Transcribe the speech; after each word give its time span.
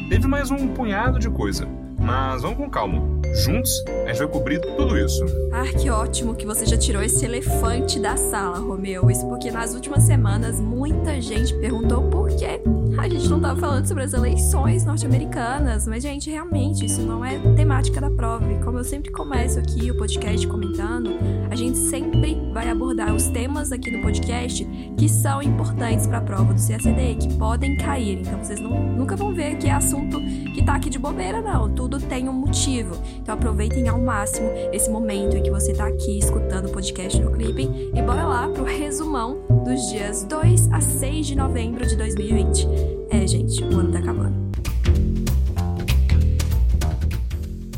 Teve 0.08 0.26
mais 0.26 0.50
um 0.50 0.68
punhado 0.68 1.18
de 1.18 1.28
coisa. 1.28 1.68
Mas 1.98 2.40
vamos 2.42 2.56
com 2.56 2.70
calma. 2.70 3.17
Juntos, 3.34 3.84
a 4.04 4.08
gente 4.08 4.18
vai 4.18 4.28
cobrir 4.28 4.60
tudo 4.60 4.98
isso. 4.98 5.24
Ah, 5.52 5.66
que 5.66 5.90
ótimo 5.90 6.34
que 6.34 6.46
você 6.46 6.66
já 6.66 6.76
tirou 6.76 7.02
esse 7.02 7.24
elefante 7.24 7.98
da 7.98 8.16
sala, 8.16 8.58
Romeu. 8.58 9.10
Isso 9.10 9.26
porque 9.26 9.50
nas 9.50 9.74
últimas 9.74 10.04
semanas 10.04 10.60
muita 10.60 11.20
gente 11.20 11.54
perguntou 11.54 12.02
por 12.10 12.28
que 12.30 12.60
a 12.98 13.08
gente 13.08 13.28
não 13.28 13.40
tava 13.40 13.60
falando 13.60 13.86
sobre 13.86 14.02
as 14.04 14.12
eleições 14.12 14.84
norte-americanas. 14.84 15.86
Mas, 15.86 16.02
gente, 16.02 16.30
realmente, 16.30 16.84
isso 16.84 17.00
não 17.02 17.24
é 17.24 17.38
temática 17.54 18.00
da 18.00 18.10
prova. 18.10 18.50
E 18.52 18.58
como 18.62 18.78
eu 18.78 18.84
sempre 18.84 19.10
começo 19.10 19.58
aqui 19.58 19.90
o 19.90 19.96
podcast 19.96 20.46
comentando, 20.46 21.10
a 21.50 21.54
gente 21.54 21.78
sempre 21.78 22.17
vai 22.52 22.68
abordar 22.68 23.14
os 23.14 23.28
temas 23.28 23.72
aqui 23.72 23.90
do 23.90 24.02
podcast 24.02 24.64
que 24.96 25.08
são 25.08 25.42
importantes 25.42 26.06
para 26.06 26.18
a 26.18 26.20
prova 26.20 26.54
do 26.54 26.60
CACD, 26.60 27.14
que 27.16 27.34
podem 27.34 27.76
cair. 27.76 28.20
Então, 28.20 28.42
vocês 28.42 28.60
não, 28.60 28.82
nunca 28.82 29.16
vão 29.16 29.34
ver 29.34 29.56
que 29.56 29.68
é 29.68 29.72
assunto 29.72 30.20
que 30.54 30.64
tá 30.64 30.74
aqui 30.74 30.90
de 30.90 30.98
bobeira, 30.98 31.40
não. 31.40 31.72
Tudo 31.72 32.00
tem 32.00 32.28
um 32.28 32.32
motivo. 32.32 32.96
Então 33.16 33.34
aproveitem 33.34 33.88
ao 33.88 34.00
máximo 34.00 34.50
esse 34.72 34.90
momento 34.90 35.36
em 35.36 35.42
que 35.42 35.50
você 35.50 35.72
está 35.72 35.86
aqui 35.86 36.18
escutando 36.18 36.66
o 36.66 36.72
podcast 36.72 37.20
no 37.20 37.30
Clipping 37.32 37.92
e 37.94 38.02
bora 38.02 38.26
lá 38.26 38.48
pro 38.48 38.64
resumão 38.64 39.38
dos 39.64 39.88
dias 39.90 40.24
2 40.24 40.72
a 40.72 40.80
6 40.80 41.26
de 41.26 41.36
novembro 41.36 41.86
de 41.86 41.96
2020. 41.96 42.66
É, 43.10 43.26
gente, 43.26 43.62
o 43.62 43.78
ano 43.78 43.92
tá 43.92 43.98
acabando. 43.98 44.48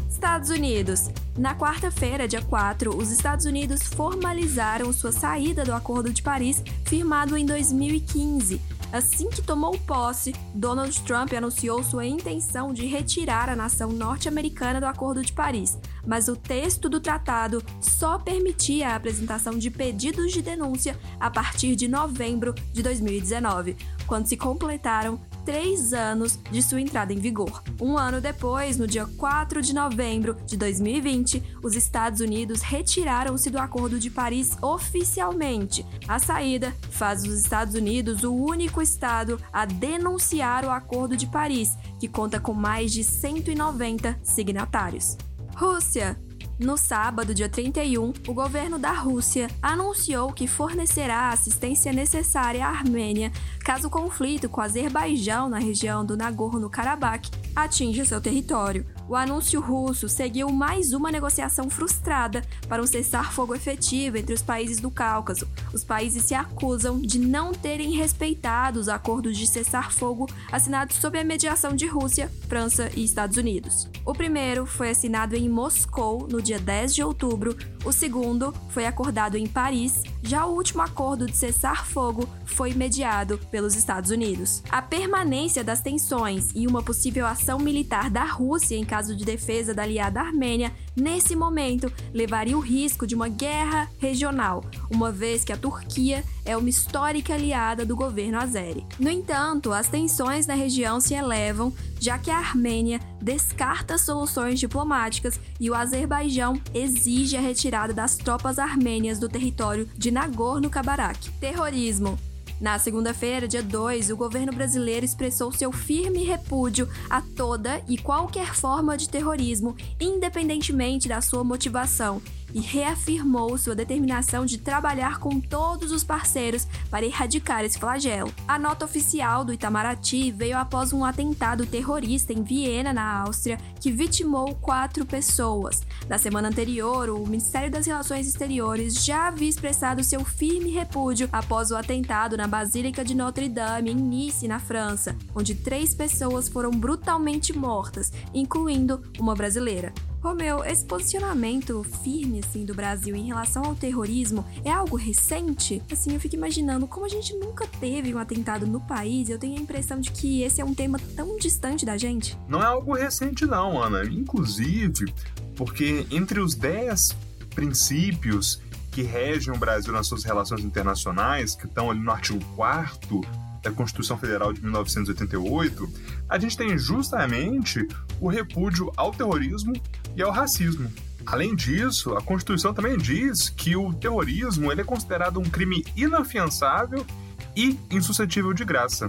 Estados 0.08 0.50
Unidos. 0.50 1.10
Na 1.40 1.54
quarta-feira, 1.54 2.28
dia 2.28 2.42
4, 2.42 2.94
os 2.94 3.10
Estados 3.10 3.46
Unidos 3.46 3.84
formalizaram 3.84 4.92
sua 4.92 5.10
saída 5.10 5.64
do 5.64 5.72
Acordo 5.72 6.12
de 6.12 6.22
Paris, 6.22 6.62
firmado 6.84 7.34
em 7.34 7.46
2015. 7.46 8.60
Assim 8.92 9.30
que 9.30 9.40
tomou 9.40 9.78
posse, 9.78 10.34
Donald 10.54 11.00
Trump 11.00 11.32
anunciou 11.32 11.82
sua 11.82 12.04
intenção 12.04 12.74
de 12.74 12.84
retirar 12.84 13.48
a 13.48 13.56
nação 13.56 13.90
norte-americana 13.90 14.80
do 14.80 14.86
Acordo 14.86 15.24
de 15.24 15.32
Paris, 15.32 15.78
mas 16.06 16.28
o 16.28 16.36
texto 16.36 16.90
do 16.90 17.00
tratado 17.00 17.64
só 17.80 18.18
permitia 18.18 18.90
a 18.90 18.96
apresentação 18.96 19.56
de 19.56 19.70
pedidos 19.70 20.32
de 20.32 20.42
denúncia 20.42 20.98
a 21.18 21.30
partir 21.30 21.74
de 21.74 21.88
novembro 21.88 22.54
de 22.70 22.82
2019, 22.82 23.78
quando 24.06 24.26
se 24.26 24.36
completaram 24.36 25.18
três 25.50 25.92
anos 25.92 26.38
de 26.48 26.62
sua 26.62 26.80
entrada 26.80 27.12
em 27.12 27.18
vigor. 27.18 27.60
Um 27.80 27.98
ano 27.98 28.20
depois, 28.20 28.78
no 28.78 28.86
dia 28.86 29.04
4 29.04 29.60
de 29.60 29.74
novembro 29.74 30.36
de 30.46 30.56
2020, 30.56 31.42
os 31.60 31.74
Estados 31.74 32.20
Unidos 32.20 32.62
retiraram-se 32.62 33.50
do 33.50 33.58
Acordo 33.58 33.98
de 33.98 34.08
Paris 34.08 34.56
oficialmente. 34.62 35.84
A 36.06 36.20
saída 36.20 36.72
faz 36.92 37.24
os 37.24 37.34
Estados 37.40 37.74
Unidos 37.74 38.22
o 38.22 38.32
único 38.32 38.80
estado 38.80 39.40
a 39.52 39.64
denunciar 39.64 40.64
o 40.64 40.70
Acordo 40.70 41.16
de 41.16 41.26
Paris, 41.26 41.76
que 41.98 42.06
conta 42.06 42.38
com 42.38 42.54
mais 42.54 42.92
de 42.92 43.02
190 43.02 44.20
signatários. 44.22 45.18
Rússia 45.56 46.16
no 46.60 46.76
sábado, 46.76 47.34
dia 47.34 47.48
31, 47.48 48.12
o 48.28 48.34
governo 48.34 48.78
da 48.78 48.92
Rússia 48.92 49.48
anunciou 49.62 50.30
que 50.30 50.46
fornecerá 50.46 51.16
a 51.16 51.32
assistência 51.32 51.90
necessária 51.90 52.66
à 52.66 52.68
Armênia 52.68 53.32
caso 53.64 53.88
o 53.88 53.90
conflito 53.90 54.46
com 54.46 54.60
o 54.60 54.64
Azerbaijão 54.64 55.48
na 55.48 55.58
região 55.58 56.04
do 56.04 56.18
Nagorno-Karabakh 56.18 57.30
atinja 57.62 58.04
seu 58.04 58.20
território. 58.20 58.86
O 59.08 59.16
anúncio 59.16 59.60
russo 59.60 60.08
seguiu 60.08 60.50
mais 60.50 60.92
uma 60.92 61.10
negociação 61.10 61.68
frustrada 61.68 62.42
para 62.68 62.80
um 62.80 62.86
cessar-fogo 62.86 63.54
efetivo 63.54 64.16
entre 64.16 64.32
os 64.32 64.40
países 64.40 64.78
do 64.78 64.90
Cáucaso. 64.90 65.48
Os 65.72 65.82
países 65.82 66.22
se 66.22 66.34
acusam 66.34 67.00
de 67.00 67.18
não 67.18 67.52
terem 67.52 67.90
respeitado 67.90 68.78
os 68.78 68.88
acordos 68.88 69.36
de 69.36 69.46
cessar-fogo 69.46 70.28
assinados 70.52 70.96
sob 70.96 71.18
a 71.18 71.24
mediação 71.24 71.74
de 71.74 71.86
Rússia, 71.86 72.30
França 72.48 72.90
e 72.94 73.04
Estados 73.04 73.36
Unidos. 73.36 73.88
O 74.04 74.12
primeiro 74.12 74.64
foi 74.64 74.90
assinado 74.90 75.34
em 75.34 75.48
Moscou 75.48 76.28
no 76.28 76.40
dia 76.40 76.58
10 76.58 76.94
de 76.94 77.02
outubro, 77.02 77.56
o 77.84 77.92
segundo 77.92 78.54
foi 78.68 78.86
acordado 78.86 79.36
em 79.36 79.46
Paris, 79.46 80.02
já 80.22 80.46
o 80.46 80.54
último 80.54 80.82
acordo 80.82 81.26
de 81.26 81.36
cessar-fogo 81.36 82.28
foi 82.44 82.74
mediado 82.74 83.38
pelos 83.50 83.74
Estados 83.74 84.10
Unidos. 84.10 84.62
A 84.70 84.82
permanência 84.82 85.64
das 85.64 85.80
tensões 85.80 86.48
e 86.54 86.66
uma 86.66 86.82
possível 86.82 87.26
ação 87.26 87.58
militar 87.58 88.10
da 88.10 88.24
Rússia 88.24 88.76
em 88.76 88.84
caso 88.84 89.16
de 89.16 89.24
defesa 89.24 89.74
da 89.74 89.82
aliada 89.82 90.20
Armênia, 90.20 90.72
nesse 90.94 91.34
momento 91.34 91.92
levaria 92.12 92.56
o 92.56 92.60
risco 92.60 93.06
de 93.06 93.14
uma 93.14 93.28
guerra 93.28 93.88
regional, 93.98 94.64
uma 94.90 95.10
vez 95.10 95.44
que 95.44 95.52
a 95.52 95.56
Turquia 95.56 96.24
é 96.44 96.56
uma 96.56 96.68
histórica 96.68 97.34
aliada 97.34 97.84
do 97.84 97.96
governo 97.96 98.38
azeri. 98.38 98.84
No 98.98 99.10
entanto, 99.10 99.72
as 99.72 99.88
tensões 99.88 100.46
na 100.46 100.54
região 100.54 101.00
se 101.00 101.14
elevam, 101.14 101.72
já 102.00 102.18
que 102.18 102.30
a 102.30 102.38
Armênia 102.38 102.98
descarta 103.20 103.98
soluções 103.98 104.58
diplomáticas 104.58 105.38
e 105.60 105.70
o 105.70 105.74
Azerbaijão 105.74 106.60
exige 106.74 107.36
a 107.36 107.40
retirada 107.40 107.92
das 107.92 108.16
tropas 108.16 108.58
armênias 108.58 109.18
do 109.18 109.28
território 109.28 109.88
de 109.96 110.10
Nagorno-Karabakh. 110.10 111.30
Terrorismo 111.38 112.18
na 112.60 112.78
segunda-feira, 112.78 113.48
dia 113.48 113.62
2, 113.62 114.10
o 114.10 114.16
governo 114.18 114.52
brasileiro 114.52 115.02
expressou 115.02 115.50
seu 115.50 115.72
firme 115.72 116.24
repúdio 116.24 116.86
a 117.08 117.22
toda 117.22 117.82
e 117.88 117.96
qualquer 117.96 118.54
forma 118.54 118.98
de 118.98 119.08
terrorismo, 119.08 119.74
independentemente 119.98 121.08
da 121.08 121.22
sua 121.22 121.42
motivação, 121.42 122.20
e 122.54 122.60
reafirmou 122.60 123.56
sua 123.56 123.74
determinação 123.74 124.44
de 124.44 124.58
trabalhar 124.58 125.18
com 125.18 125.40
todos 125.40 125.92
os 125.92 126.04
parceiros 126.04 126.66
para 126.90 127.06
erradicar 127.06 127.64
esse 127.64 127.78
flagelo. 127.78 128.32
A 128.46 128.58
nota 128.58 128.84
oficial 128.84 129.44
do 129.44 129.52
Itamaraty 129.52 130.30
veio 130.30 130.58
após 130.58 130.92
um 130.92 131.04
atentado 131.04 131.66
terrorista 131.66 132.32
em 132.32 132.42
Viena, 132.42 132.92
na 132.92 133.22
Áustria, 133.22 133.58
que 133.80 133.90
vitimou 133.90 134.54
quatro 134.56 135.04
pessoas. 135.06 135.82
Na 136.08 136.18
semana 136.18 136.48
anterior, 136.48 137.08
o 137.08 137.26
Ministério 137.26 137.70
das 137.70 137.86
Relações 137.86 138.26
Exteriores 138.26 139.04
já 139.04 139.28
havia 139.28 139.48
expressado 139.48 140.02
seu 140.02 140.24
firme 140.24 140.70
repúdio 140.70 141.28
após 141.32 141.70
o 141.70 141.76
atentado 141.76 142.36
na 142.36 142.46
Basílica 142.46 143.04
de 143.04 143.14
Notre 143.14 143.48
Dame, 143.48 143.90
em 143.90 143.94
Nice, 143.94 144.48
na 144.48 144.58
França, 144.58 145.16
onde 145.34 145.54
três 145.54 145.94
pessoas 145.94 146.48
foram 146.48 146.70
brutalmente 146.70 147.56
mortas, 147.56 148.12
incluindo 148.34 149.02
uma 149.18 149.34
brasileira. 149.34 149.92
Romeu, 150.22 150.62
esse 150.62 150.84
posicionamento 150.84 151.82
firme 152.04 152.40
assim 152.40 152.66
do 152.66 152.74
Brasil 152.74 153.16
em 153.16 153.26
relação 153.26 153.64
ao 153.64 153.74
terrorismo 153.74 154.44
é 154.62 154.70
algo 154.70 154.94
recente? 154.94 155.82
Assim, 155.90 156.12
eu 156.12 156.20
fico 156.20 156.34
imaginando 156.34 156.86
como 156.86 157.06
a 157.06 157.08
gente 157.08 157.34
nunca 157.36 157.66
teve 157.66 158.14
um 158.14 158.18
atentado 158.18 158.66
no 158.66 158.82
país, 158.82 159.30
eu 159.30 159.38
tenho 159.38 159.56
a 159.56 159.60
impressão 159.60 159.98
de 159.98 160.10
que 160.10 160.42
esse 160.42 160.60
é 160.60 160.64
um 160.64 160.74
tema 160.74 160.98
tão 161.16 161.38
distante 161.38 161.86
da 161.86 161.96
gente. 161.96 162.36
Não 162.46 162.62
é 162.62 162.66
algo 162.66 162.92
recente 162.92 163.46
não, 163.46 163.82
Ana. 163.82 164.04
Inclusive, 164.04 165.10
porque 165.56 166.06
entre 166.10 166.38
os 166.38 166.54
10 166.54 167.16
princípios 167.54 168.60
que 168.92 169.00
regem 169.00 169.54
o 169.54 169.58
Brasil 169.58 169.90
nas 169.90 170.06
suas 170.06 170.22
relações 170.22 170.62
internacionais, 170.62 171.54
que 171.54 171.64
estão 171.64 171.90
ali 171.90 172.00
no 172.00 172.10
artigo 172.10 172.44
4 172.56 173.22
da 173.62 173.70
Constituição 173.70 174.18
Federal 174.18 174.52
de 174.52 174.62
1988, 174.62 175.90
a 176.28 176.38
gente 176.38 176.56
tem 176.56 176.76
justamente 176.76 177.86
o 178.20 178.28
repúdio 178.28 178.92
ao 178.96 179.12
terrorismo 179.12 179.72
e 180.16 180.22
ao 180.22 180.30
racismo. 180.30 180.90
Além 181.26 181.54
disso, 181.54 182.14
a 182.14 182.22
Constituição 182.22 182.72
também 182.72 182.96
diz 182.96 183.48
que 183.48 183.76
o 183.76 183.92
terrorismo 183.92 184.72
ele 184.72 184.80
é 184.80 184.84
considerado 184.84 185.38
um 185.38 185.44
crime 185.44 185.84
inafiançável 185.96 187.06
e 187.54 187.78
insuscetível 187.90 188.52
de 188.52 188.64
graça. 188.64 189.08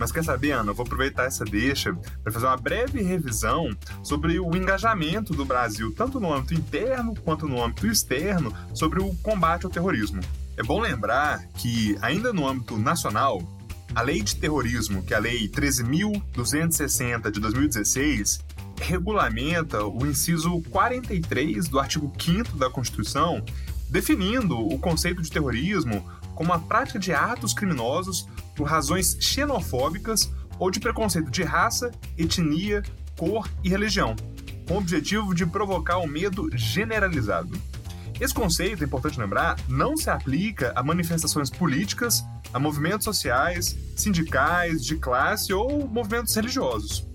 Mas 0.00 0.10
quer 0.10 0.24
saber, 0.24 0.52
Ana? 0.52 0.70
Eu 0.70 0.74
vou 0.74 0.86
aproveitar 0.86 1.24
essa 1.24 1.44
deixa 1.44 1.94
para 2.22 2.32
fazer 2.32 2.46
uma 2.46 2.56
breve 2.56 3.02
revisão 3.02 3.70
sobre 4.02 4.40
o 4.40 4.56
engajamento 4.56 5.34
do 5.34 5.44
Brasil, 5.44 5.94
tanto 5.94 6.18
no 6.18 6.32
âmbito 6.32 6.54
interno 6.54 7.14
quanto 7.22 7.46
no 7.46 7.62
âmbito 7.62 7.86
externo, 7.86 8.50
sobre 8.72 8.98
o 8.98 9.14
combate 9.16 9.66
ao 9.66 9.70
terrorismo. 9.70 10.22
É 10.56 10.62
bom 10.62 10.80
lembrar 10.80 11.46
que, 11.54 11.98
ainda 12.00 12.32
no 12.32 12.48
âmbito 12.48 12.78
nacional, 12.78 13.42
a 13.94 14.02
Lei 14.02 14.22
de 14.22 14.36
Terrorismo, 14.36 15.02
que 15.02 15.12
é 15.12 15.16
a 15.16 15.20
Lei 15.20 15.48
13.260 15.48 17.30
de 17.30 17.40
2016, 17.40 18.40
regulamenta 18.80 19.84
o 19.84 20.06
inciso 20.06 20.60
43 20.70 21.68
do 21.68 21.78
artigo 21.78 22.12
5 22.18 22.56
da 22.56 22.70
Constituição, 22.70 23.44
definindo 23.88 24.58
o 24.58 24.78
conceito 24.78 25.22
de 25.22 25.30
terrorismo 25.30 26.04
como 26.34 26.52
a 26.52 26.58
prática 26.58 26.98
de 26.98 27.12
atos 27.12 27.52
criminosos 27.52 28.26
por 28.56 28.64
razões 28.64 29.16
xenofóbicas 29.20 30.32
ou 30.58 30.70
de 30.70 30.80
preconceito 30.80 31.30
de 31.30 31.42
raça, 31.42 31.90
etnia, 32.16 32.82
cor 33.16 33.48
e 33.62 33.68
religião, 33.68 34.16
com 34.66 34.74
o 34.74 34.78
objetivo 34.78 35.34
de 35.34 35.44
provocar 35.44 35.98
o 35.98 36.04
um 36.04 36.06
medo 36.06 36.48
generalizado. 36.56 37.60
Esse 38.18 38.34
conceito, 38.34 38.82
é 38.82 38.86
importante 38.86 39.18
lembrar, 39.18 39.58
não 39.68 39.96
se 39.96 40.10
aplica 40.10 40.72
a 40.76 40.82
manifestações 40.82 41.48
políticas, 41.48 42.22
a 42.52 42.58
movimentos 42.58 43.04
sociais, 43.04 43.76
sindicais, 43.96 44.84
de 44.84 44.96
classe 44.96 45.52
ou 45.52 45.88
movimentos 45.88 46.34
religiosos. 46.34 47.09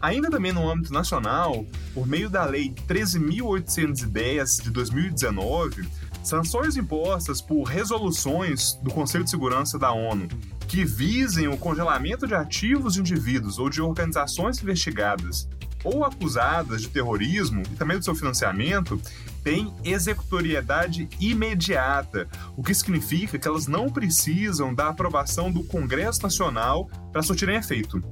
Ainda 0.00 0.30
também 0.30 0.52
no 0.52 0.70
âmbito 0.70 0.92
nacional, 0.92 1.64
por 1.92 2.06
meio 2.06 2.30
da 2.30 2.44
Lei 2.44 2.72
13.810 2.86 4.62
de 4.62 4.70
2019, 4.70 5.88
sanções 6.22 6.76
impostas 6.76 7.40
por 7.40 7.64
resoluções 7.64 8.74
do 8.82 8.90
Conselho 8.90 9.24
de 9.24 9.30
Segurança 9.30 9.78
da 9.78 9.92
ONU 9.92 10.28
que 10.68 10.84
visem 10.84 11.48
o 11.48 11.56
congelamento 11.56 12.26
de 12.26 12.34
ativos 12.34 12.94
de 12.94 13.00
indivíduos 13.00 13.58
ou 13.58 13.70
de 13.70 13.80
organizações 13.80 14.62
investigadas 14.62 15.48
ou 15.82 16.04
acusadas 16.04 16.82
de 16.82 16.88
terrorismo 16.88 17.62
e 17.62 17.76
também 17.76 17.96
do 17.98 18.04
seu 18.04 18.14
financiamento 18.14 19.00
têm 19.42 19.72
executoriedade 19.82 21.08
imediata, 21.18 22.28
o 22.54 22.62
que 22.62 22.74
significa 22.74 23.38
que 23.38 23.48
elas 23.48 23.66
não 23.66 23.88
precisam 23.88 24.74
da 24.74 24.88
aprovação 24.88 25.50
do 25.50 25.64
Congresso 25.64 26.22
Nacional 26.22 26.90
para 27.12 27.22
surtirem 27.22 27.56
efeito. 27.56 28.02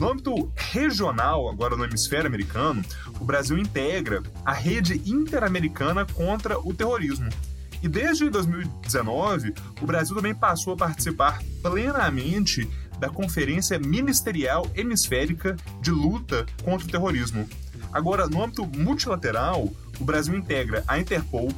No 0.00 0.08
âmbito 0.08 0.50
regional, 0.56 1.46
agora 1.50 1.76
no 1.76 1.84
hemisfério 1.84 2.26
americano, 2.26 2.82
o 3.20 3.24
Brasil 3.24 3.58
integra 3.58 4.22
a 4.46 4.52
rede 4.52 5.02
interamericana 5.04 6.06
contra 6.06 6.58
o 6.58 6.72
terrorismo. 6.72 7.28
E 7.82 7.86
desde 7.86 8.30
2019, 8.30 9.52
o 9.78 9.84
Brasil 9.84 10.16
também 10.16 10.34
passou 10.34 10.72
a 10.72 10.76
participar 10.76 11.42
plenamente 11.62 12.66
da 12.98 13.10
Conferência 13.10 13.78
Ministerial 13.78 14.66
Hemisférica 14.74 15.54
de 15.82 15.90
Luta 15.90 16.46
contra 16.64 16.86
o 16.86 16.90
Terrorismo. 16.90 17.46
Agora, 17.92 18.26
no 18.26 18.42
âmbito 18.42 18.66
multilateral, 18.66 19.68
o 19.98 20.04
Brasil 20.04 20.34
integra 20.34 20.82
a 20.88 20.98
Interpol, 20.98 21.50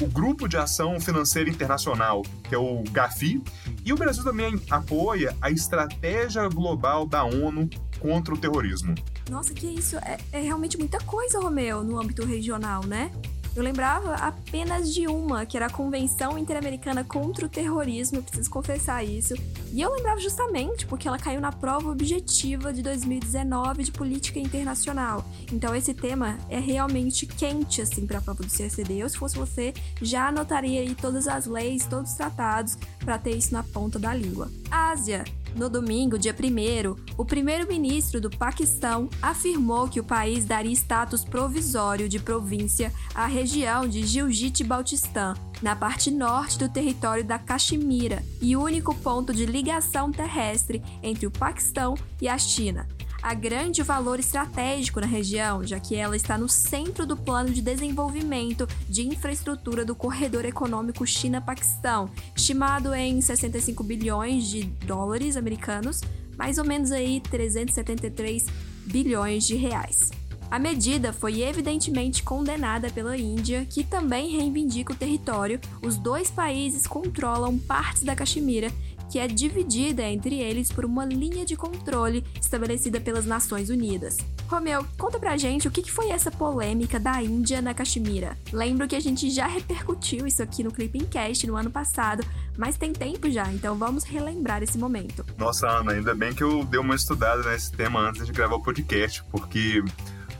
o 0.00 0.06
Grupo 0.06 0.48
de 0.48 0.56
Ação 0.56 0.98
Financeira 0.98 1.50
Internacional, 1.50 2.22
que 2.48 2.54
é 2.54 2.58
o 2.58 2.82
GAFI, 2.90 3.42
e 3.84 3.92
o 3.92 3.96
Brasil 3.96 4.24
também 4.24 4.58
apoia 4.70 5.36
a 5.42 5.50
Estratégia 5.50 6.48
Global 6.48 7.06
da 7.06 7.24
ONU 7.24 7.68
contra 8.00 8.34
o 8.34 8.38
terrorismo. 8.38 8.94
Nossa, 9.28 9.54
que 9.54 9.66
isso? 9.66 9.96
É, 9.98 10.18
é 10.32 10.40
realmente 10.40 10.76
muita 10.76 10.98
coisa, 11.00 11.38
Romeu, 11.38 11.84
no 11.84 12.00
âmbito 12.00 12.24
regional, 12.24 12.84
né? 12.84 13.12
Eu 13.54 13.62
lembrava 13.62 14.14
apenas 14.50 14.92
de 14.92 15.06
uma, 15.06 15.46
que 15.46 15.56
era 15.56 15.66
a 15.66 15.70
Convenção 15.70 16.36
Interamericana 16.36 17.04
contra 17.04 17.46
o 17.46 17.48
Terrorismo, 17.48 18.18
eu 18.18 18.22
preciso 18.24 18.50
confessar 18.50 19.04
isso. 19.04 19.32
E 19.72 19.80
eu 19.80 19.94
lembrava 19.94 20.18
justamente 20.18 20.84
porque 20.86 21.06
ela 21.06 21.20
caiu 21.20 21.40
na 21.40 21.52
prova 21.52 21.88
objetiva 21.88 22.72
de 22.72 22.82
2019 22.82 23.84
de 23.84 23.92
política 23.92 24.40
internacional. 24.40 25.24
Então 25.52 25.72
esse 25.72 25.94
tema 25.94 26.36
é 26.48 26.58
realmente 26.58 27.26
quente 27.26 27.80
assim 27.80 28.04
para 28.08 28.18
a 28.18 28.20
prova 28.20 28.42
do 28.42 28.48
CSD. 28.48 28.94
Eu 28.94 29.08
se 29.08 29.16
fosse 29.16 29.38
você, 29.38 29.72
já 30.02 30.26
anotaria 30.26 30.80
aí 30.80 30.96
todas 30.96 31.28
as 31.28 31.46
leis, 31.46 31.86
todos 31.86 32.10
os 32.10 32.16
tratados 32.16 32.76
para 32.98 33.18
ter 33.18 33.36
isso 33.36 33.54
na 33.54 33.62
ponta 33.62 34.00
da 34.00 34.12
língua. 34.12 34.50
Ásia, 34.68 35.22
no 35.54 35.68
domingo, 35.68 36.18
dia 36.18 36.34
1, 36.34 37.14
o 37.16 37.24
primeiro-ministro 37.24 38.20
do 38.20 38.30
Paquistão 38.30 39.08
afirmou 39.20 39.88
que 39.88 39.98
o 39.98 40.04
país 40.04 40.44
daria 40.44 40.72
status 40.72 41.24
provisório 41.24 42.08
de 42.08 42.20
província 42.20 42.92
à 43.14 43.26
região 43.26 43.88
de 43.88 44.06
Gilgit-Baltistã, 44.40 45.34
na 45.60 45.76
parte 45.76 46.10
norte 46.10 46.58
do 46.58 46.68
território 46.68 47.22
da 47.22 47.38
Caxemira 47.38 48.24
e 48.40 48.56
único 48.56 48.94
ponto 48.94 49.34
de 49.34 49.44
ligação 49.44 50.10
terrestre 50.10 50.82
entre 51.02 51.26
o 51.26 51.30
Paquistão 51.30 51.94
e 52.20 52.26
a 52.26 52.38
China 52.38 52.88
a 53.22 53.34
grande 53.34 53.82
valor 53.82 54.18
estratégico 54.18 54.98
na 54.98 55.06
região, 55.06 55.62
já 55.62 55.78
que 55.78 55.94
ela 55.94 56.16
está 56.16 56.38
no 56.38 56.48
centro 56.48 57.04
do 57.06 57.14
plano 57.14 57.50
de 57.50 57.60
desenvolvimento 57.60 58.66
de 58.88 59.06
infraestrutura 59.06 59.84
do 59.84 59.94
corredor 59.94 60.46
econômico 60.46 61.06
China-Paquistão, 61.06 62.10
estimado 62.34 62.94
em 62.94 63.20
65 63.20 63.84
bilhões 63.84 64.46
de 64.46 64.62
dólares 64.62 65.36
americanos, 65.36 66.00
mais 66.38 66.56
ou 66.56 66.64
menos 66.64 66.92
aí 66.92 67.20
373 67.20 68.46
bilhões 68.86 69.46
de 69.46 69.54
reais. 69.54 70.10
A 70.50 70.58
medida 70.58 71.12
foi 71.12 71.42
evidentemente 71.42 72.24
condenada 72.24 72.90
pela 72.90 73.16
Índia, 73.16 73.64
que 73.70 73.84
também 73.84 74.36
reivindica 74.36 74.92
o 74.92 74.96
território. 74.96 75.60
Os 75.80 75.96
dois 75.96 76.28
países 76.28 76.88
controlam 76.88 77.56
partes 77.56 78.02
da 78.02 78.16
Caxemira 78.16 78.68
que 79.10 79.18
é 79.18 79.26
dividida 79.26 80.04
entre 80.04 80.36
eles 80.36 80.70
por 80.70 80.84
uma 80.84 81.04
linha 81.04 81.44
de 81.44 81.56
controle 81.56 82.24
estabelecida 82.40 83.00
pelas 83.00 83.26
Nações 83.26 83.68
Unidas. 83.68 84.18
Romeu, 84.46 84.86
conta 84.96 85.18
pra 85.18 85.36
gente 85.36 85.66
o 85.66 85.70
que 85.70 85.90
foi 85.90 86.10
essa 86.10 86.30
polêmica 86.30 86.98
da 87.00 87.20
Índia 87.20 87.60
na 87.60 87.74
Caxemira. 87.74 88.38
Lembro 88.52 88.86
que 88.86 88.94
a 88.94 89.00
gente 89.00 89.28
já 89.28 89.48
repercutiu 89.48 90.28
isso 90.28 90.40
aqui 90.40 90.62
no 90.62 90.70
Clipping 90.70 91.06
Cast 91.06 91.44
no 91.44 91.56
ano 91.56 91.72
passado, 91.72 92.24
mas 92.56 92.76
tem 92.76 92.92
tempo 92.92 93.28
já, 93.28 93.52
então 93.52 93.76
vamos 93.76 94.04
relembrar 94.04 94.62
esse 94.62 94.78
momento. 94.78 95.26
Nossa, 95.36 95.68
Ana, 95.68 95.92
ainda 95.92 96.14
bem 96.14 96.32
que 96.32 96.44
eu 96.44 96.64
dei 96.64 96.78
uma 96.78 96.94
estudada 96.94 97.42
nesse 97.50 97.72
tema 97.72 98.08
antes 98.08 98.24
de 98.24 98.32
gravar 98.32 98.54
o 98.54 98.62
podcast, 98.62 99.24
porque 99.24 99.82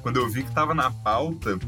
quando 0.03 0.19
eu 0.19 0.29
vi 0.29 0.43
que 0.43 0.49
estava 0.49 0.75
na 0.75 0.91
pauta, 0.91 1.59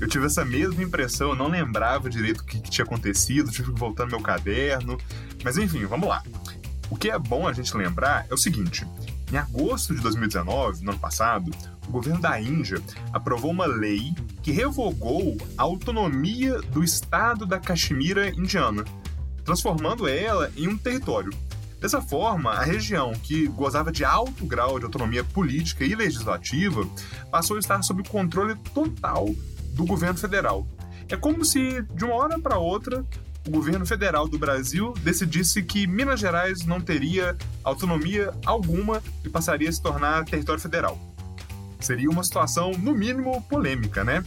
eu 0.00 0.08
tive 0.08 0.26
essa 0.26 0.44
mesma 0.44 0.82
impressão, 0.82 1.30
eu 1.30 1.34
não 1.34 1.48
lembrava 1.48 2.08
direito 2.08 2.40
o 2.40 2.44
que, 2.44 2.60
que 2.60 2.70
tinha 2.70 2.84
acontecido, 2.84 3.50
tive 3.50 3.72
que 3.72 3.78
voltar 3.78 4.04
no 4.04 4.10
meu 4.10 4.20
caderno. 4.20 4.96
Mas 5.42 5.58
enfim, 5.58 5.84
vamos 5.86 6.08
lá. 6.08 6.22
O 6.90 6.96
que 6.96 7.10
é 7.10 7.18
bom 7.18 7.46
a 7.46 7.52
gente 7.52 7.76
lembrar 7.76 8.26
é 8.30 8.34
o 8.34 8.36
seguinte: 8.36 8.86
em 9.32 9.36
agosto 9.36 9.94
de 9.94 10.00
2019, 10.00 10.84
no 10.84 10.92
ano 10.92 11.00
passado, 11.00 11.50
o 11.86 11.90
governo 11.90 12.20
da 12.20 12.40
Índia 12.40 12.80
aprovou 13.12 13.50
uma 13.50 13.66
lei 13.66 14.14
que 14.42 14.52
revogou 14.52 15.36
a 15.56 15.62
autonomia 15.62 16.60
do 16.60 16.84
estado 16.84 17.44
da 17.44 17.58
Caxemira 17.58 18.28
indiana, 18.30 18.84
transformando 19.44 20.06
ela 20.06 20.50
em 20.56 20.68
um 20.68 20.78
território. 20.78 21.32
Dessa 21.80 22.02
forma, 22.02 22.50
a 22.50 22.64
região, 22.64 23.12
que 23.12 23.46
gozava 23.46 23.92
de 23.92 24.04
alto 24.04 24.44
grau 24.44 24.78
de 24.78 24.84
autonomia 24.84 25.22
política 25.22 25.84
e 25.84 25.94
legislativa, 25.94 26.84
passou 27.30 27.56
a 27.56 27.60
estar 27.60 27.82
sob 27.82 28.02
controle 28.08 28.56
total 28.74 29.28
do 29.74 29.84
governo 29.84 30.18
federal. 30.18 30.66
É 31.08 31.16
como 31.16 31.44
se, 31.44 31.82
de 31.94 32.04
uma 32.04 32.14
hora 32.14 32.38
para 32.38 32.58
outra, 32.58 33.04
o 33.46 33.50
governo 33.50 33.86
federal 33.86 34.28
do 34.28 34.38
Brasil 34.38 34.92
decidisse 35.02 35.62
que 35.62 35.86
Minas 35.86 36.20
Gerais 36.20 36.66
não 36.66 36.80
teria 36.80 37.36
autonomia 37.62 38.34
alguma 38.44 39.00
e 39.24 39.28
passaria 39.28 39.68
a 39.68 39.72
se 39.72 39.80
tornar 39.80 40.24
território 40.24 40.60
federal. 40.60 40.98
Seria 41.80 42.10
uma 42.10 42.24
situação, 42.24 42.72
no 42.72 42.92
mínimo, 42.92 43.40
polêmica, 43.42 44.02
né? 44.02 44.24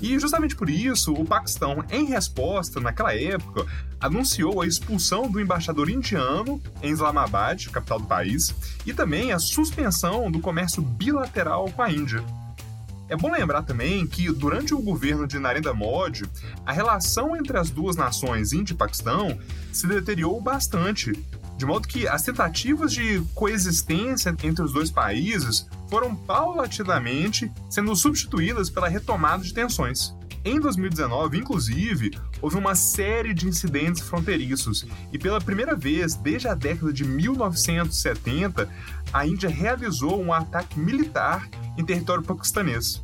E 0.00 0.18
justamente 0.18 0.54
por 0.54 0.68
isso, 0.68 1.12
o 1.12 1.24
Paquistão, 1.24 1.84
em 1.90 2.04
resposta, 2.04 2.80
naquela 2.80 3.14
época, 3.14 3.66
anunciou 4.00 4.60
a 4.60 4.66
expulsão 4.66 5.30
do 5.30 5.40
embaixador 5.40 5.88
indiano 5.88 6.60
em 6.82 6.90
Islamabad, 6.90 7.68
capital 7.70 7.98
do 7.98 8.06
país, 8.06 8.54
e 8.84 8.92
também 8.92 9.32
a 9.32 9.38
suspensão 9.38 10.30
do 10.30 10.40
comércio 10.40 10.82
bilateral 10.82 11.70
com 11.70 11.82
a 11.82 11.90
Índia. 11.90 12.22
É 13.08 13.16
bom 13.16 13.30
lembrar 13.30 13.62
também 13.62 14.04
que, 14.04 14.32
durante 14.32 14.74
o 14.74 14.82
governo 14.82 15.28
de 15.28 15.38
Narendra 15.38 15.72
Modi, 15.72 16.24
a 16.64 16.72
relação 16.72 17.36
entre 17.36 17.56
as 17.56 17.70
duas 17.70 17.94
nações, 17.94 18.52
Índia 18.52 18.74
e 18.74 18.76
Paquistão, 18.76 19.38
se 19.72 19.86
deteriorou 19.86 20.40
bastante, 20.40 21.12
de 21.56 21.64
modo 21.64 21.88
que 21.88 22.06
as 22.06 22.22
tentativas 22.22 22.92
de 22.92 23.22
coexistência 23.34 24.34
entre 24.42 24.62
os 24.62 24.72
dois 24.72 24.90
países 24.90 25.66
foram 25.88 26.14
paulatinamente 26.14 27.50
sendo 27.70 27.94
substituídas 27.96 28.68
pela 28.68 28.88
retomada 28.88 29.42
de 29.42 29.54
tensões. 29.54 30.14
Em 30.44 30.60
2019, 30.60 31.38
inclusive, 31.38 32.12
houve 32.40 32.56
uma 32.56 32.76
série 32.76 33.34
de 33.34 33.48
incidentes 33.48 34.02
fronteiriços 34.02 34.86
e, 35.12 35.18
pela 35.18 35.40
primeira 35.40 35.74
vez 35.74 36.14
desde 36.14 36.46
a 36.46 36.54
década 36.54 36.92
de 36.92 37.04
1970, 37.04 38.68
a 39.12 39.26
Índia 39.26 39.48
realizou 39.48 40.22
um 40.22 40.32
ataque 40.32 40.78
militar 40.78 41.48
em 41.76 41.84
território 41.84 42.22
paquistanês. 42.22 43.02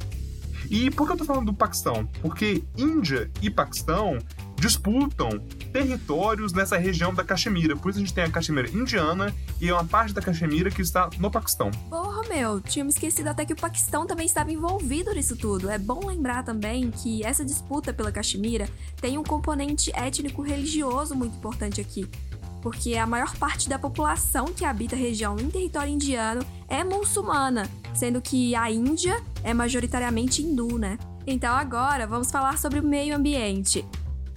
E 0.70 0.90
por 0.90 1.04
que 1.04 1.12
eu 1.12 1.14
estou 1.14 1.26
falando 1.26 1.46
do 1.46 1.54
Paquistão? 1.54 2.06
Porque 2.20 2.62
Índia 2.76 3.28
e 3.42 3.50
Paquistão 3.50 4.18
disputam 4.62 5.40
territórios 5.72 6.52
nessa 6.52 6.78
região 6.78 7.12
da 7.12 7.24
Caxemira. 7.24 7.74
Por 7.74 7.90
isso 7.90 7.98
a 7.98 8.00
gente 8.02 8.14
tem 8.14 8.22
a 8.22 8.30
Caxemira 8.30 8.70
indiana 8.70 9.34
e 9.60 9.72
uma 9.72 9.84
parte 9.84 10.14
da 10.14 10.22
Caxemira 10.22 10.70
que 10.70 10.80
está 10.80 11.10
no 11.18 11.32
Paquistão. 11.32 11.68
Porra, 11.90 12.22
meu, 12.28 12.60
tinha 12.60 12.84
me 12.84 12.90
esquecido 12.90 13.26
até 13.26 13.44
que 13.44 13.52
o 13.52 13.56
Paquistão 13.56 14.06
também 14.06 14.24
estava 14.24 14.52
envolvido 14.52 15.12
nisso 15.12 15.36
tudo. 15.36 15.68
É 15.68 15.78
bom 15.78 16.06
lembrar 16.06 16.44
também 16.44 16.92
que 16.92 17.24
essa 17.24 17.44
disputa 17.44 17.92
pela 17.92 18.12
Caxemira 18.12 18.68
tem 19.00 19.18
um 19.18 19.24
componente 19.24 19.90
étnico-religioso 19.96 21.16
muito 21.16 21.36
importante 21.36 21.80
aqui. 21.80 22.08
Porque 22.62 22.94
a 22.94 23.04
maior 23.04 23.34
parte 23.38 23.68
da 23.68 23.80
população 23.80 24.44
que 24.44 24.64
habita 24.64 24.94
a 24.94 24.98
região 24.98 25.36
em 25.40 25.50
território 25.50 25.92
indiano 25.92 26.46
é 26.68 26.84
muçulmana, 26.84 27.68
sendo 27.92 28.22
que 28.22 28.54
a 28.54 28.70
Índia 28.70 29.20
é 29.42 29.52
majoritariamente 29.52 30.40
hindu, 30.40 30.78
né? 30.78 30.96
Então 31.26 31.52
agora 31.52 32.06
vamos 32.06 32.30
falar 32.30 32.58
sobre 32.58 32.78
o 32.78 32.84
meio 32.84 33.16
ambiente. 33.16 33.84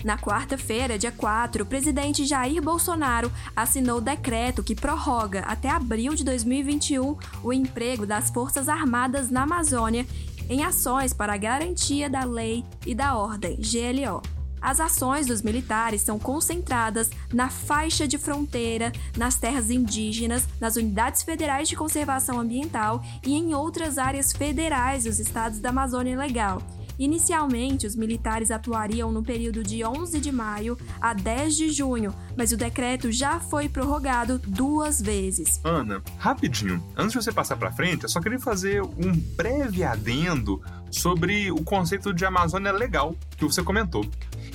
Na 0.06 0.20
quarta-feira, 0.20 1.00
dia 1.00 1.12
4, 1.12 1.64
o 1.64 1.66
presidente 1.66 2.28
Jair 2.28 2.62
Bolsonaro 2.62 3.32
assinou 3.56 3.98
o 3.98 4.02
decreto 4.02 4.62
que 4.62 4.76
prorroga 4.76 5.40
até 5.48 5.68
abril 5.68 6.14
de 6.14 6.24
2021 6.24 7.18
o 7.44 7.52
emprego 7.52 8.06
das 8.06 8.30
Forças 8.30 8.70
Armadas 8.70 9.32
na 9.32 9.42
Amazônia 9.42 10.06
em 10.48 10.64
ações 10.64 11.12
para 11.12 11.34
a 11.34 11.38
garantia 11.38 12.08
da 12.08 12.24
lei 12.24 12.64
e 12.86 12.94
da 12.94 13.18
ordem, 13.18 13.58
GLO. 13.58 14.22
As 14.62 14.80
ações 14.80 15.26
dos 15.26 15.42
militares 15.42 16.04
são 16.04 16.20
concentradas 16.20 17.10
na 17.34 17.50
faixa 17.50 18.08
de 18.08 18.20
fronteira, 18.20 18.92
nas 19.18 19.38
terras 19.38 19.72
indígenas, 19.72 20.48
nas 20.62 20.76
unidades 20.76 21.24
federais 21.24 21.68
de 21.68 21.76
conservação 21.76 22.40
ambiental 22.40 23.04
e 23.26 23.34
em 23.34 23.56
outras 23.56 23.98
áreas 23.98 24.32
federais 24.32 25.06
dos 25.06 25.20
estados 25.20 25.58
da 25.58 25.70
Amazônia 25.70 26.16
Legal 26.16 26.62
Inicialmente, 26.98 27.86
os 27.86 27.96
militares 27.96 28.52
atuariam 28.52 29.12
no 29.12 29.24
período 29.24 29.64
de 29.64 29.84
11 29.84 30.20
de 30.20 30.32
maio 30.32 30.78
a 31.00 31.14
10 31.14 31.56
de 31.56 31.70
junho, 31.72 32.14
mas 32.36 32.52
o 32.52 32.58
decreto 32.58 33.12
já 33.12 33.40
foi 33.40 33.68
prorrogado 33.68 34.40
duas 34.40 35.02
vezes. 35.02 35.60
Ana, 35.64 36.02
rapidinho, 36.18 36.84
antes 36.96 37.14
de 37.14 37.24
você 37.24 37.32
passar 37.32 37.58
para 37.58 37.72
frente, 37.72 38.04
eu 38.04 38.10
só 38.10 38.20
queria 38.20 38.40
fazer 38.40 38.82
um 38.82 39.12
breve 39.36 39.84
adendo 39.84 40.62
sobre 40.90 41.52
o 41.52 41.64
conceito 41.64 42.14
de 42.14 42.26
Amazônia 42.26 42.72
Legal 42.72 43.16
que 43.38 43.44
você 43.44 43.62
comentou. 43.62 44.06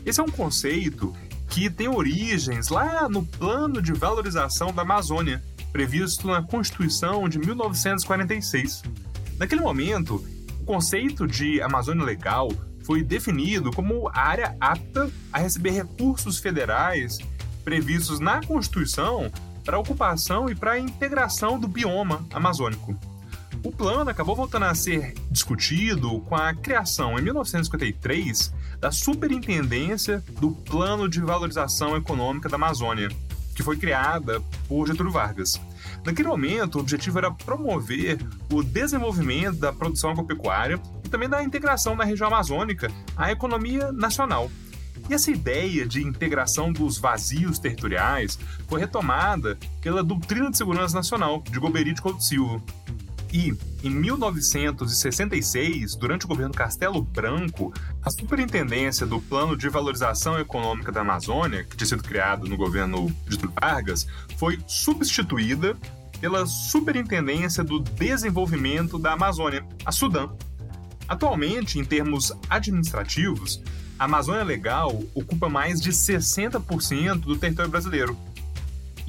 Esse 0.05 0.21
é 0.21 0.23
um 0.23 0.31
conceito 0.31 1.15
que 1.49 1.69
tem 1.69 1.89
origens 1.89 2.69
lá 2.69 3.09
no 3.09 3.27
Plano 3.27 3.83
de 3.83 3.93
Valorização 3.93 4.73
da 4.73 4.83
Amazônia, 4.83 5.43
previsto 5.73 6.27
na 6.27 6.43
Constituição 6.43 7.29
de 7.29 7.39
1946. 7.39 8.83
Naquele 9.39 9.61
momento, 9.61 10.25
conceito 10.71 11.27
de 11.27 11.61
Amazônia 11.61 12.05
Legal 12.05 12.49
foi 12.85 13.03
definido 13.03 13.73
como 13.73 14.09
área 14.15 14.57
apta 14.61 15.11
a 15.33 15.41
receber 15.41 15.71
recursos 15.71 16.39
federais 16.39 17.19
previstos 17.65 18.21
na 18.21 18.41
Constituição 18.41 19.33
para 19.65 19.77
a 19.77 19.81
ocupação 19.81 20.49
e 20.49 20.55
para 20.55 20.73
a 20.73 20.79
integração 20.79 21.59
do 21.59 21.67
bioma 21.67 22.25
amazônico. 22.33 22.97
O 23.65 23.73
plano 23.73 24.09
acabou 24.09 24.37
voltando 24.37 24.67
a 24.67 24.75
ser 24.77 25.13
discutido 25.29 26.21
com 26.21 26.37
a 26.37 26.55
criação, 26.55 27.19
em 27.19 27.23
1953, 27.23 28.55
da 28.79 28.93
Superintendência 28.93 30.23
do 30.41 30.53
Plano 30.53 31.09
de 31.09 31.21
Valorização 31.21 31.97
Econômica 31.97 32.49
da 32.49 32.55
Amazônia, 32.55 33.09
que 33.57 33.63
foi 33.65 33.77
criada 33.77 34.41
por 34.69 34.87
Getúlio 34.87 35.11
Vargas. 35.11 35.61
Naquele 36.05 36.29
momento, 36.29 36.77
o 36.77 36.81
objetivo 36.81 37.19
era 37.19 37.31
promover 37.31 38.19
o 38.51 38.63
desenvolvimento 38.63 39.59
da 39.59 39.73
produção 39.73 40.11
agropecuária 40.11 40.81
e 41.05 41.09
também 41.09 41.29
da 41.29 41.43
integração 41.43 41.97
da 41.97 42.05
região 42.05 42.29
amazônica 42.29 42.91
à 43.17 43.31
economia 43.31 43.93
nacional. 43.93 44.51
E 45.09 45.15
essa 45.15 45.31
ideia 45.31 45.87
de 45.87 46.03
integração 46.03 46.73
dos 46.73 46.99
vazios 46.99 47.59
territoriais 47.59 48.39
foi 48.69 48.81
retomada 48.81 49.59
pela 49.81 50.05
Doutrina 50.05 50.51
de 50.51 50.57
Segurança 50.57 50.95
Nacional 50.95 51.43
de 51.43 51.59
Goberi 51.59 51.93
de 51.93 52.01
Couto 52.01 52.23
Silva. 52.23 52.63
E, 53.33 53.57
em 53.85 53.91
1966, 53.91 55.95
durante 55.95 56.25
o 56.25 56.29
governo 56.29 56.53
Castelo 56.53 57.01
Branco, 57.01 57.73
a 58.03 58.11
superintendência 58.11 59.07
do 59.07 59.21
Plano 59.21 59.57
de 59.57 59.69
Valorização 59.69 60.37
Econômica 60.39 60.91
da 60.91 61.03
Amazônia, 61.03 61.63
que 61.63 61.77
tinha 61.77 61.87
sido 61.87 62.03
criado 62.03 62.49
no 62.49 62.57
governo 62.57 63.15
de 63.29 63.39
Vargas, 63.61 64.07
foi 64.37 64.59
substituída 64.67 65.77
pela 66.21 66.45
Superintendência 66.45 67.63
do 67.63 67.79
Desenvolvimento 67.79 68.99
da 68.99 69.13
Amazônia, 69.13 69.65
a 69.85 69.93
Sudam. 69.93 70.37
Atualmente, 71.09 71.79
em 71.79 71.85
termos 71.85 72.33
administrativos, 72.49 73.63
a 73.99 74.05
Amazônia 74.05 74.43
Legal 74.43 75.03
ocupa 75.15 75.49
mais 75.49 75.81
de 75.81 75.91
60% 75.91 77.21
do 77.21 77.37
território 77.37 77.71
brasileiro, 77.71 78.17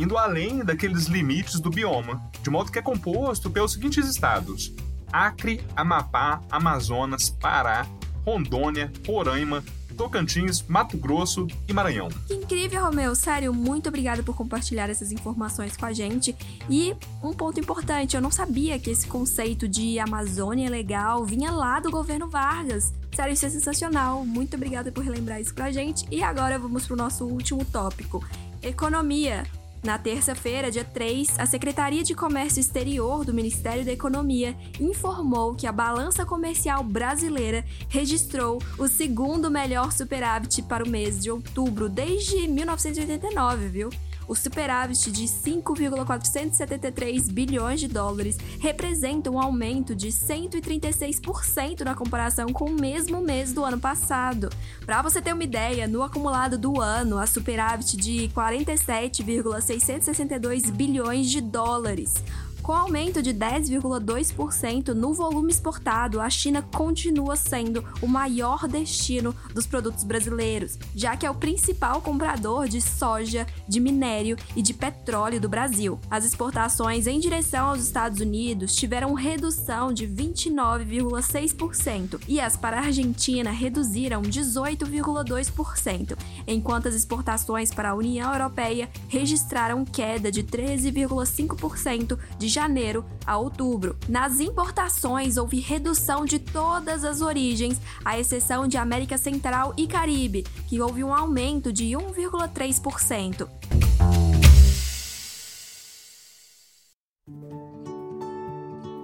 indo 0.02 0.18
além 0.18 0.66
daqueles 0.66 1.06
limites 1.06 1.60
do 1.60 1.70
bioma, 1.70 2.22
de 2.42 2.50
modo 2.50 2.72
que 2.72 2.80
é 2.80 2.82
composto 2.82 3.52
pelos 3.52 3.74
seguintes 3.74 4.08
estados: 4.08 4.74
Acre, 5.12 5.64
Amapá, 5.76 6.42
Amazonas, 6.50 7.30
Pará, 7.30 7.86
Rondônia, 8.26 8.92
Roraima, 9.06 9.64
Tocantins, 9.96 10.64
Mato 10.68 10.98
Grosso 10.98 11.46
e 11.68 11.74
Maranhão. 11.74 12.10
Que 12.28 12.34
incrível, 12.34 12.86
Romeu! 12.86 13.14
Sério, 13.14 13.54
muito 13.54 13.90
obrigada 13.90 14.24
por 14.24 14.36
compartilhar 14.36 14.90
essas 14.90 15.12
informações 15.12 15.78
com 15.78 15.86
a 15.86 15.94
gente. 15.94 16.36
E 16.68 16.96
um 17.22 17.34
ponto 17.34 17.60
importante, 17.60 18.16
eu 18.16 18.22
não 18.22 18.32
sabia 18.32 18.80
que 18.80 18.90
esse 18.90 19.06
conceito 19.06 19.68
de 19.68 20.00
Amazônia 20.00 20.70
legal 20.70 21.24
vinha 21.24 21.52
lá 21.52 21.80
do 21.80 21.92
governo 21.92 22.28
Vargas. 22.28 22.92
Sério, 23.16 23.34
isso 23.34 23.46
é 23.46 23.50
sensacional. 23.50 24.26
Muito 24.26 24.56
obrigada 24.56 24.92
por 24.92 25.04
relembrar 25.04 25.40
isso 25.40 25.54
pra 25.54 25.72
gente. 25.72 26.08
E 26.10 26.24
agora 26.24 26.58
vamos 26.58 26.88
pro 26.88 26.96
nosso 26.96 27.26
último 27.26 27.64
tópico: 27.64 28.26
economia. 28.64 29.44
Na 29.84 29.98
terça-feira, 29.98 30.70
dia 30.70 30.86
3, 30.86 31.40
a 31.40 31.46
Secretaria 31.48 32.04
de 32.04 32.14
Comércio 32.14 32.60
Exterior 32.60 33.26
do 33.26 33.34
Ministério 33.34 33.84
da 33.84 33.92
Economia 33.92 34.56
informou 34.80 35.56
que 35.56 35.66
a 35.66 35.72
balança 35.72 36.24
comercial 36.24 36.84
brasileira 36.84 37.66
registrou 37.90 38.62
o 38.78 38.88
segundo 38.88 39.50
melhor 39.50 39.92
superávit 39.92 40.62
para 40.62 40.84
o 40.84 40.90
mês 40.90 41.20
de 41.20 41.32
outubro 41.32 41.90
desde 41.90 42.48
1989, 42.48 43.70
viu? 43.70 43.90
O 44.28 44.36
superávit 44.36 45.12
de 45.12 45.28
5,473 45.28 47.30
bilhões 47.30 47.80
de 47.80 47.88
dólares 47.88 48.38
representa 48.60 49.30
um 49.30 49.40
aumento 49.40 49.96
de 49.96 50.08
136% 50.10 51.82
na 51.82 51.94
comparação 51.96 52.52
com 52.54 52.66
o 52.66 52.80
mesmo 52.80 53.22
mês 53.22 53.54
do 53.54 53.64
ano 53.64 53.80
passado. 53.80 54.50
Para 54.86 55.02
você 55.02 55.20
ter 55.22 55.34
uma 55.34 55.44
ideia, 55.44 55.88
no 55.88 56.04
acumulado 56.04 56.58
do 56.58 56.80
ano, 56.80 57.18
a 57.18 57.28
superávit 57.28 57.98
de 57.98 58.30
47,662 58.30 60.70
bilhões 60.70 61.30
de 61.30 61.42
dólares. 61.42 62.24
Com 62.64 62.74
aumento 62.74 63.22
de 63.24 63.34
10,2% 63.34 64.90
no 64.90 65.16
volume 65.16 65.52
exportado, 65.52 66.22
a 66.22 66.30
China 66.30 66.62
continua 66.62 67.36
sendo 67.36 67.84
o 68.04 68.08
maior 68.08 68.68
destino 68.68 69.36
dos 69.52 69.66
produtos 69.66 70.04
brasileiros, 70.04 70.78
já 70.96 71.18
que 71.18 71.26
é 71.26 71.32
o 71.32 71.36
principal 71.36 72.02
comprador 72.02 72.68
de 72.68 72.80
soja, 72.80 73.48
de 73.68 73.80
minério 73.80 74.38
e 74.56 74.62
de 74.62 74.76
petróleo 74.76 75.42
do 75.42 75.50
Brasil. 75.50 76.00
As 76.10 76.24
exportações 76.24 77.08
em 77.08 77.20
direção 77.20 77.70
aos 77.70 77.82
Estados 77.82 78.20
Unidos 78.20 78.76
tiveram 78.76 79.16
redução 79.16 79.92
de 79.92 80.08
29,6% 80.08 82.22
e 82.28 82.40
as 82.40 82.56
para 82.56 82.78
a 82.78 82.86
Argentina 82.86 83.50
reduziram 83.50 84.22
18,2%, 84.22 86.16
enquanto 86.46 86.90
as 86.90 86.94
exportações 86.94 87.74
para 87.74 87.90
a 87.90 87.96
União 87.96 88.32
Europeia 88.32 88.88
registraram 89.10 89.84
queda 89.84 90.32
de 90.32 90.44
13,5% 90.44 92.20
de 92.38 92.51
janeiro 92.52 93.06
a 93.26 93.38
outubro. 93.38 93.98
Nas 94.08 94.40
importações, 94.40 95.38
houve 95.38 95.60
redução 95.60 96.26
de 96.26 96.38
todas 96.38 97.04
as 97.04 97.22
origens, 97.22 97.80
à 98.04 98.20
exceção 98.20 98.68
de 98.68 98.78
América 98.78 99.18
Central 99.18 99.74
e 99.78 99.88
Caribe, 99.88 100.44
que 100.68 100.82
houve 100.82 101.04
um 101.04 101.14
aumento 101.14 101.72
de 101.72 101.86
1,3%. 101.86 103.48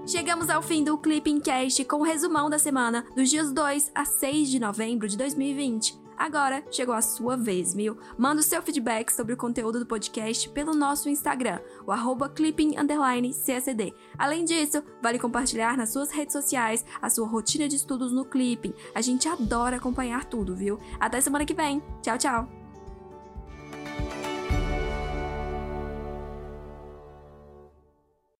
Chegamos 0.08 0.50
ao 0.50 0.62
fim 0.62 0.86
do 0.86 0.98
Clipping 0.98 1.42
Cast 1.42 1.84
com 1.84 1.98
o 1.98 2.04
resumão 2.04 2.50
da 2.50 2.58
semana 2.58 3.06
dos 3.13 3.30
dias 3.30 3.51
2 3.51 3.92
a 3.94 4.06
6 4.06 4.50
de 4.50 4.58
novembro 4.58 5.08
de 5.08 5.18
2020. 5.18 6.07
Agora 6.17 6.63
chegou 6.71 6.95
a 6.95 7.01
sua 7.01 7.38
vez, 7.38 7.74
viu? 7.74 7.97
Manda 8.17 8.41
o 8.41 8.43
seu 8.43 8.62
feedback 8.62 9.12
sobre 9.12 9.33
o 9.33 9.38
conteúdo 9.38 9.79
do 9.79 9.86
podcast 9.86 10.50
pelo 10.50 10.74
nosso 10.74 11.07
Instagram, 11.09 11.59
o 11.86 11.91
arroba 11.91 12.27
clipping__csd. 12.27 13.93
Além 14.17 14.43
disso, 14.43 14.83
vale 15.01 15.19
compartilhar 15.19 15.77
nas 15.77 15.91
suas 15.91 16.09
redes 16.09 16.33
sociais 16.33 16.83
a 17.01 17.09
sua 17.09 17.27
rotina 17.27 17.67
de 17.67 17.75
estudos 17.75 18.12
no 18.12 18.25
Clipping. 18.25 18.74
A 18.95 19.01
gente 19.01 19.27
adora 19.27 19.77
acompanhar 19.77 20.25
tudo, 20.25 20.55
viu? 20.55 20.79
Até 21.00 21.21
semana 21.21 21.45
que 21.45 21.53
vem. 21.53 21.83
Tchau, 22.01 22.17
tchau! 22.17 22.57